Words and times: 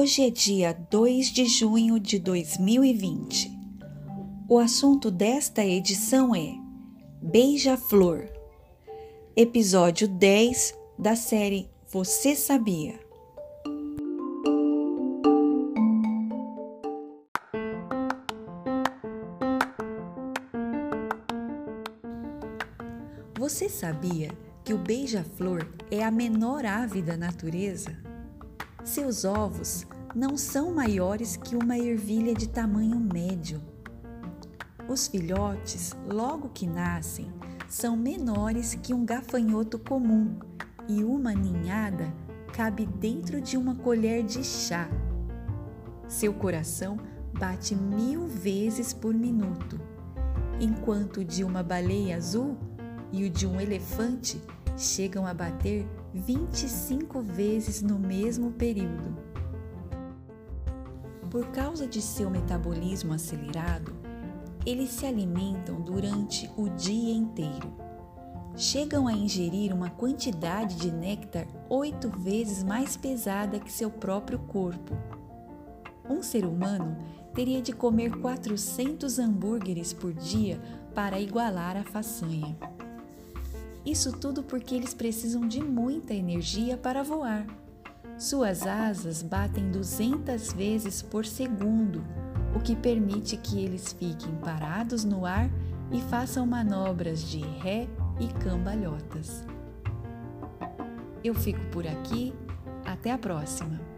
Hoje 0.00 0.24
é 0.24 0.30
dia 0.30 0.72
2 0.72 1.26
de 1.26 1.44
junho 1.46 1.98
de 1.98 2.20
2020. 2.20 3.50
O 4.48 4.56
assunto 4.60 5.10
desta 5.10 5.64
edição 5.64 6.36
é 6.36 6.54
Beija-Flor, 7.20 8.28
episódio 9.34 10.06
10 10.06 10.72
da 10.96 11.16
série 11.16 11.68
Você 11.88 12.36
Sabia? 12.36 13.00
Você 23.36 23.68
sabia 23.68 24.30
que 24.64 24.72
o 24.72 24.78
beija-flor 24.78 25.66
é 25.90 26.04
a 26.04 26.10
menor 26.12 26.64
ave 26.64 27.02
da 27.02 27.16
natureza? 27.16 28.17
Seus 28.88 29.22
ovos 29.22 29.86
não 30.14 30.38
são 30.38 30.74
maiores 30.74 31.36
que 31.36 31.54
uma 31.54 31.76
ervilha 31.76 32.34
de 32.34 32.48
tamanho 32.48 32.98
médio. 32.98 33.60
Os 34.88 35.06
filhotes, 35.06 35.94
logo 36.08 36.48
que 36.48 36.66
nascem, 36.66 37.30
são 37.68 37.94
menores 37.94 38.74
que 38.74 38.94
um 38.94 39.04
gafanhoto 39.04 39.78
comum 39.78 40.38
e 40.88 41.04
uma 41.04 41.34
ninhada 41.34 42.10
cabe 42.54 42.86
dentro 42.86 43.42
de 43.42 43.58
uma 43.58 43.74
colher 43.74 44.24
de 44.24 44.42
chá. 44.42 44.88
Seu 46.08 46.32
coração 46.32 46.98
bate 47.38 47.74
mil 47.74 48.26
vezes 48.26 48.94
por 48.94 49.12
minuto, 49.12 49.78
enquanto 50.58 51.18
o 51.18 51.24
de 51.24 51.44
uma 51.44 51.62
baleia 51.62 52.16
azul 52.16 52.56
e 53.12 53.26
o 53.26 53.28
de 53.28 53.46
um 53.46 53.60
elefante 53.60 54.40
chegam 54.78 55.26
a 55.26 55.34
bater 55.34 55.86
25 56.18 57.20
vezes 57.22 57.80
no 57.80 57.98
mesmo 57.98 58.50
período. 58.50 59.16
Por 61.30 61.46
causa 61.48 61.86
de 61.86 62.02
seu 62.02 62.28
metabolismo 62.28 63.12
acelerado, 63.12 63.94
eles 64.66 64.90
se 64.90 65.06
alimentam 65.06 65.80
durante 65.80 66.50
o 66.56 66.68
dia 66.70 67.14
inteiro. 67.14 67.72
Chegam 68.56 69.06
a 69.06 69.12
ingerir 69.12 69.72
uma 69.72 69.90
quantidade 69.90 70.76
de 70.76 70.90
néctar 70.90 71.46
oito 71.68 72.10
vezes 72.10 72.64
mais 72.64 72.96
pesada 72.96 73.60
que 73.60 73.72
seu 73.72 73.90
próprio 73.90 74.38
corpo. 74.40 74.96
Um 76.10 76.22
ser 76.22 76.44
humano 76.44 76.96
teria 77.32 77.62
de 77.62 77.72
comer 77.72 78.18
400 78.18 79.18
hambúrgueres 79.18 79.92
por 79.92 80.12
dia 80.12 80.60
para 80.94 81.20
igualar 81.20 81.76
a 81.76 81.84
façanha. 81.84 82.56
Isso 83.88 84.12
tudo 84.12 84.42
porque 84.42 84.74
eles 84.74 84.92
precisam 84.92 85.48
de 85.48 85.64
muita 85.64 86.12
energia 86.12 86.76
para 86.76 87.02
voar. 87.02 87.46
Suas 88.18 88.66
asas 88.66 89.22
batem 89.22 89.70
200 89.70 90.52
vezes 90.52 91.00
por 91.00 91.24
segundo, 91.24 92.04
o 92.54 92.60
que 92.60 92.76
permite 92.76 93.38
que 93.38 93.64
eles 93.64 93.94
fiquem 93.94 94.34
parados 94.44 95.04
no 95.04 95.24
ar 95.24 95.48
e 95.90 96.02
façam 96.02 96.46
manobras 96.46 97.22
de 97.22 97.40
ré 97.40 97.88
e 98.20 98.26
cambalhotas. 98.44 99.42
Eu 101.24 101.34
fico 101.34 101.64
por 101.70 101.86
aqui, 101.86 102.34
até 102.84 103.10
a 103.10 103.16
próxima! 103.16 103.97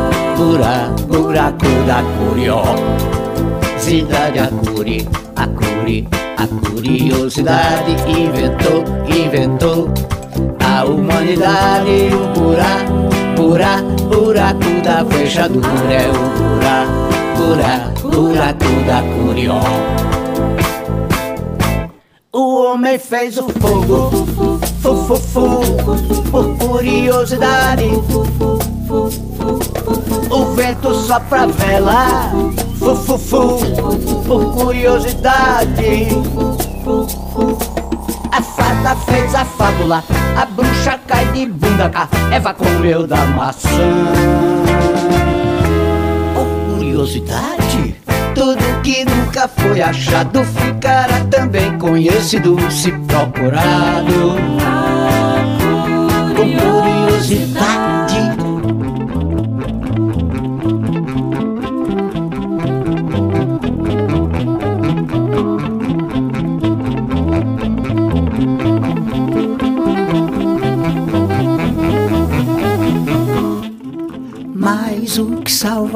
buraco, 0.41 1.03
buraco 1.07 1.67
da 1.85 2.01
curiosidade, 3.77 4.39
a 4.39 4.47
curi, 4.47 5.07
a 5.35 5.47
curi, 5.47 6.07
a 6.37 6.47
curiosidade 6.47 7.91
inventou, 8.07 8.83
inventou 9.07 9.93
a 10.59 10.83
humanidade, 10.85 12.09
o 12.13 12.27
buraco, 12.33 13.09
buraco, 13.35 13.91
buraco 14.09 14.81
da 14.83 15.05
fechadura 15.05 15.93
é 15.93 16.09
o 16.09 16.13
buraco, 16.39 17.09
buraco, 17.37 18.07
buraco 18.09 18.71
da 18.87 18.99
curiosidade. 19.13 20.01
O 22.33 22.63
homem 22.63 22.97
fez 22.97 23.37
o 23.37 23.49
fogo, 23.49 24.09
fu, 24.81 24.95
fu, 24.95 25.15
fu, 25.17 25.43
por 26.31 26.57
curiosidade. 26.57 27.83
O 30.31 30.45
vento 30.55 30.93
sopra 30.93 31.41
a 31.41 31.45
vela, 31.45 32.31
fu, 32.79 32.95
fu, 32.95 33.17
fu, 33.17 34.23
por 34.25 34.53
curiosidade. 34.53 36.07
A 38.31 38.41
fada 38.41 38.95
fez 38.95 39.35
a 39.35 39.43
fábula, 39.43 40.01
a 40.37 40.45
bruxa 40.45 40.97
cai 41.05 41.25
de 41.33 41.47
bunda 41.47 41.89
cá, 41.89 42.07
Eva 42.31 42.53
comeu 42.53 43.05
da 43.05 43.25
maçã. 43.25 43.67
Por 46.33 46.75
curiosidade, 46.77 47.95
tudo 48.33 48.81
que 48.83 49.03
nunca 49.03 49.49
foi 49.49 49.81
achado 49.81 50.45
ficará 50.45 51.25
também 51.29 51.77
conhecido 51.77 52.57
se 52.71 52.93
procurado. 52.93 54.60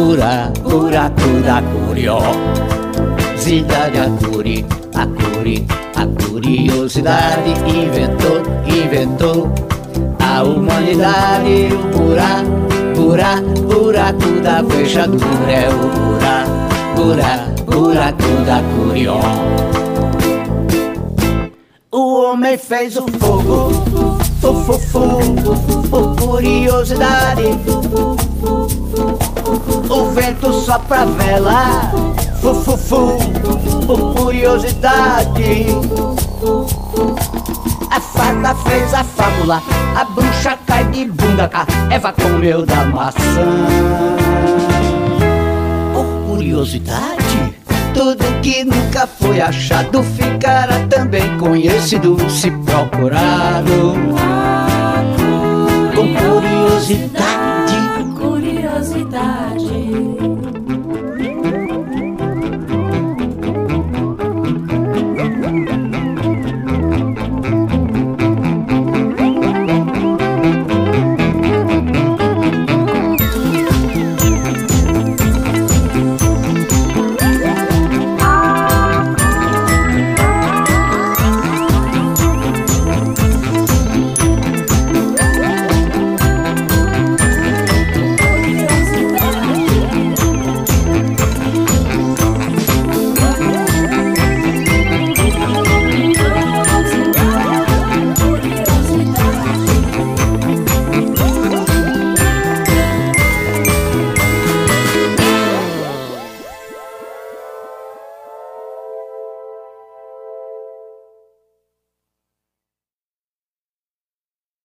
buraco, 0.00 0.60
buraco 0.62 1.28
da 1.44 1.60
curiosidade, 1.72 3.98
a 3.98 4.08
curi, 4.18 4.64
a 4.94 5.06
curi, 5.06 5.66
a 5.94 6.06
curiosidade 6.06 7.50
inventou, 7.68 8.40
inventou 8.66 9.52
a 10.20 10.42
humanidade, 10.42 11.68
o 11.74 11.76
burá, 11.98 12.42
burá, 12.96 13.42
buraco 13.68 14.40
da 14.42 14.64
fechadura 14.64 15.52
é 15.52 15.68
o 15.68 15.90
burá, 15.90 16.46
burá, 16.96 17.46
buraco 17.66 18.44
da 18.46 18.62
curió. 18.74 19.20
O 21.92 22.22
homem 22.22 22.56
fez 22.56 22.96
o 22.96 23.06
fogo, 23.18 23.70
fu, 24.40 24.54
fu, 24.78 25.18
por 25.90 26.16
curiosidade. 26.16 27.58
O 29.50 30.10
vento 30.10 30.52
sopra 30.52 31.02
a 31.02 31.04
vela, 31.04 31.90
fu, 32.40 32.54
fu, 32.54 32.76
fu, 32.76 33.18
por 33.84 34.14
curiosidade. 34.14 35.66
A 37.90 38.00
fada 38.00 38.54
fez 38.54 38.94
a 38.94 39.02
fábula, 39.02 39.60
a 39.96 40.04
bruxa 40.04 40.56
cai 40.66 40.84
de 40.84 41.06
bunda 41.06 41.48
cá, 41.48 41.66
Eva 41.90 42.12
comeu 42.12 42.64
da 42.64 42.84
maçã. 42.84 43.66
Por 45.94 46.06
curiosidade, 46.28 47.54
tudo 47.92 48.24
que 48.42 48.62
nunca 48.62 49.08
foi 49.08 49.40
achado 49.40 50.04
ficará 50.04 50.86
também 50.88 51.36
conhecido 51.38 52.16
se 52.30 52.52
procurado. 52.52 53.96
Com 55.96 56.14
curiosidade 56.14 57.39